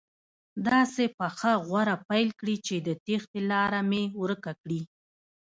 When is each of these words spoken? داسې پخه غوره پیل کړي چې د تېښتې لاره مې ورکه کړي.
داسې 0.67 1.03
پخه 1.17 1.51
غوره 1.67 1.95
پیل 2.07 2.29
کړي 2.39 2.55
چې 2.65 2.75
د 2.87 2.89
تېښتې 3.05 3.41
لاره 3.51 3.81
مې 3.89 4.03
ورکه 4.21 4.51
کړي. 4.61 4.81